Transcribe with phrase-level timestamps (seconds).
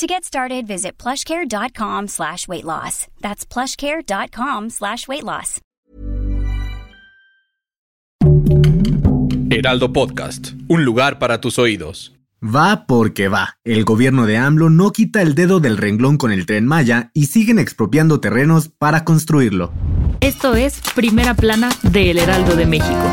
[0.00, 3.06] To get started, visit plushcare.com slash weight loss.
[3.20, 5.60] That's plushcare.com slash weight loss.
[9.50, 12.14] Heraldo Podcast, un lugar para tus oídos.
[12.42, 13.58] Va porque va.
[13.62, 17.26] El gobierno de AMLO no quita el dedo del renglón con el tren Maya y
[17.26, 19.70] siguen expropiando terrenos para construirlo.
[20.20, 23.04] Esto es Primera Plana de El Heraldo de México.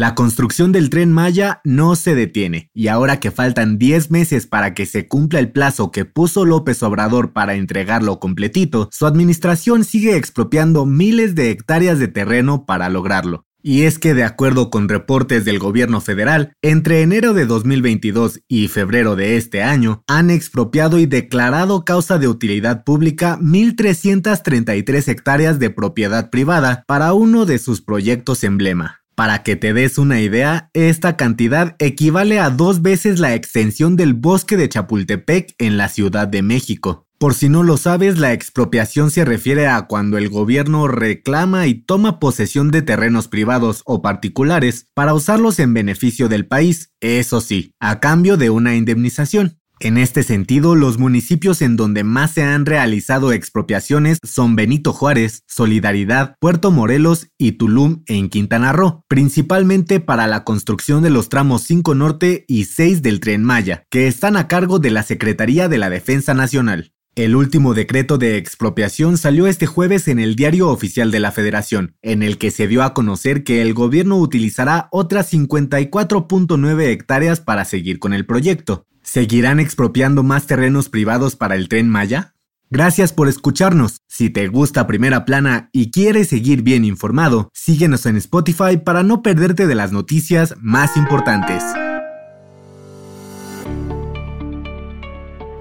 [0.00, 4.72] La construcción del tren Maya no se detiene, y ahora que faltan 10 meses para
[4.72, 10.16] que se cumpla el plazo que puso López Obrador para entregarlo completito, su administración sigue
[10.16, 13.44] expropiando miles de hectáreas de terreno para lograrlo.
[13.62, 18.68] Y es que de acuerdo con reportes del gobierno federal, entre enero de 2022 y
[18.68, 25.68] febrero de este año, han expropiado y declarado causa de utilidad pública 1.333 hectáreas de
[25.68, 28.99] propiedad privada para uno de sus proyectos emblema.
[29.20, 34.14] Para que te des una idea, esta cantidad equivale a dos veces la extensión del
[34.14, 37.06] bosque de Chapultepec en la Ciudad de México.
[37.18, 41.74] Por si no lo sabes, la expropiación se refiere a cuando el gobierno reclama y
[41.74, 47.74] toma posesión de terrenos privados o particulares para usarlos en beneficio del país, eso sí,
[47.78, 49.59] a cambio de una indemnización.
[49.82, 55.42] En este sentido, los municipios en donde más se han realizado expropiaciones son Benito Juárez,
[55.46, 61.62] Solidaridad, Puerto Morelos y Tulum en Quintana Roo, principalmente para la construcción de los tramos
[61.62, 65.78] 5 Norte y 6 del Tren Maya, que están a cargo de la Secretaría de
[65.78, 66.92] la Defensa Nacional.
[67.14, 71.96] El último decreto de expropiación salió este jueves en el Diario Oficial de la Federación,
[72.02, 77.64] en el que se dio a conocer que el gobierno utilizará otras 54.9 hectáreas para
[77.64, 78.86] seguir con el proyecto.
[79.12, 82.36] ¿Seguirán expropiando más terrenos privados para el tren Maya?
[82.70, 84.02] Gracias por escucharnos.
[84.06, 89.20] Si te gusta Primera Plana y quieres seguir bien informado, síguenos en Spotify para no
[89.20, 91.64] perderte de las noticias más importantes.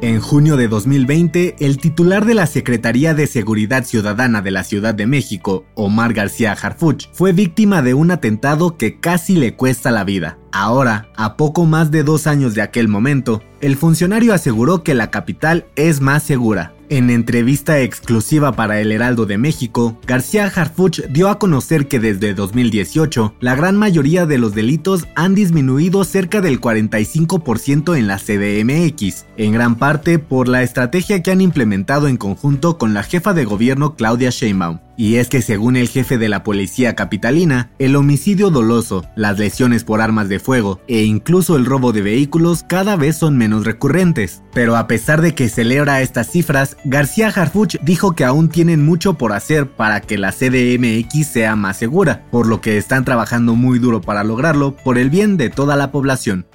[0.00, 4.94] En junio de 2020, el titular de la Secretaría de Seguridad Ciudadana de la Ciudad
[4.94, 10.04] de México, Omar García Harfuch, fue víctima de un atentado que casi le cuesta la
[10.04, 10.38] vida.
[10.52, 15.10] Ahora, a poco más de dos años de aquel momento, el funcionario aseguró que la
[15.10, 16.77] capital es más segura.
[16.90, 22.32] En entrevista exclusiva para El Heraldo de México, García Harfuch dio a conocer que desde
[22.32, 29.26] 2018, la gran mayoría de los delitos han disminuido cerca del 45% en la CDMX,
[29.36, 33.44] en gran parte por la estrategia que han implementado en conjunto con la jefa de
[33.44, 34.87] gobierno Claudia Sheinbaum.
[34.98, 39.84] Y es que según el jefe de la policía capitalina, el homicidio doloso, las lesiones
[39.84, 44.42] por armas de fuego e incluso el robo de vehículos cada vez son menos recurrentes.
[44.52, 49.14] Pero a pesar de que celebra estas cifras, García Harfuch dijo que aún tienen mucho
[49.14, 53.78] por hacer para que la CDMX sea más segura, por lo que están trabajando muy
[53.78, 56.47] duro para lograrlo por el bien de toda la población.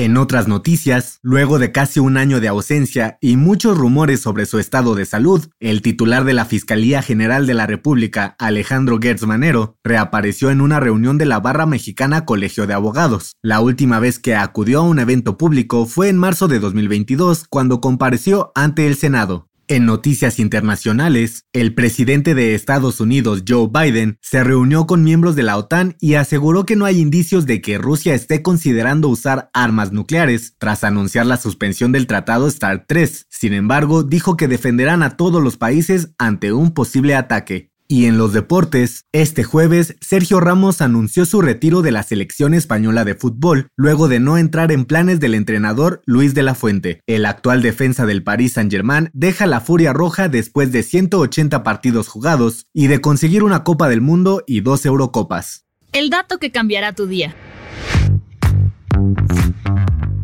[0.00, 4.58] En otras noticias, luego de casi un año de ausencia y muchos rumores sobre su
[4.58, 9.76] estado de salud, el titular de la Fiscalía General de la República, Alejandro Gertz Manero,
[9.84, 13.32] reapareció en una reunión de la Barra Mexicana Colegio de Abogados.
[13.42, 17.82] La última vez que acudió a un evento público fue en marzo de 2022, cuando
[17.82, 19.49] compareció ante el Senado.
[19.70, 25.44] En noticias internacionales, el presidente de Estados Unidos, Joe Biden, se reunió con miembros de
[25.44, 29.92] la OTAN y aseguró que no hay indicios de que Rusia esté considerando usar armas
[29.92, 33.26] nucleares tras anunciar la suspensión del Tratado START 3.
[33.30, 37.69] Sin embargo, dijo que defenderán a todos los países ante un posible ataque.
[37.92, 43.04] Y en los deportes, este jueves Sergio Ramos anunció su retiro de la selección española
[43.04, 47.00] de fútbol luego de no entrar en planes del entrenador Luis de la Fuente.
[47.08, 52.68] El actual defensa del Paris Saint-Germain deja la furia roja después de 180 partidos jugados
[52.72, 55.66] y de conseguir una Copa del Mundo y dos Eurocopas.
[55.92, 57.34] El dato que cambiará tu día.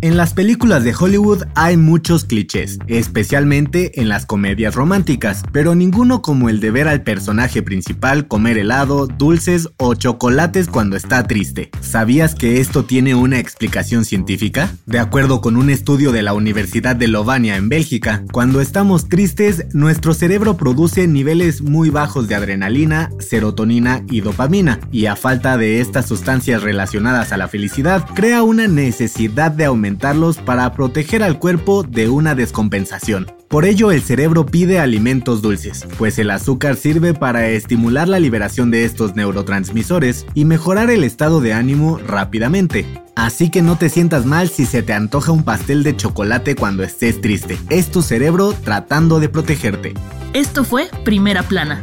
[0.06, 6.22] En las películas de Hollywood hay muchos clichés, especialmente en las comedias románticas, pero ninguno
[6.22, 11.70] como el de ver al personaje principal comer helado, dulces o chocolates cuando está triste.
[11.80, 14.72] ¿Sabías que esto tiene una explicación científica?
[14.86, 19.66] De acuerdo con un estudio de la Universidad de Lovania en Bélgica, cuando estamos tristes,
[19.74, 25.80] nuestro cerebro produce niveles muy bajos de adrenalina, serotonina y dopamina, y a falta de
[25.80, 29.95] estas sustancias relacionadas a la felicidad, crea una necesidad de aumentar
[30.44, 33.26] para proteger al cuerpo de una descompensación.
[33.48, 38.70] Por ello el cerebro pide alimentos dulces, pues el azúcar sirve para estimular la liberación
[38.70, 42.86] de estos neurotransmisores y mejorar el estado de ánimo rápidamente.
[43.14, 46.82] Así que no te sientas mal si se te antoja un pastel de chocolate cuando
[46.82, 47.58] estés triste.
[47.70, 49.94] Es tu cerebro tratando de protegerte.
[50.34, 51.82] Esto fue Primera Plana,